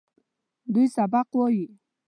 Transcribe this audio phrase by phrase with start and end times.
[0.73, 1.65] دوی سبق وايي.